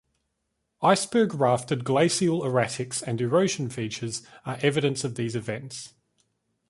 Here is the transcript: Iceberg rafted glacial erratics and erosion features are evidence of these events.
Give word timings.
Iceberg 0.81 1.35
rafted 1.35 1.83
glacial 1.83 2.41
erratics 2.41 3.03
and 3.03 3.21
erosion 3.21 3.69
features 3.69 4.23
are 4.47 4.57
evidence 4.63 5.03
of 5.03 5.13
these 5.13 5.35
events. 5.35 5.93